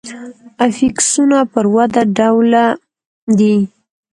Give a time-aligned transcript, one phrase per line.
[0.67, 2.65] افیکسونه پر وده ډوله
[3.37, 3.57] دي.